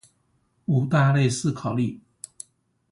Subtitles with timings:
[0.65, 2.01] 五大類思考力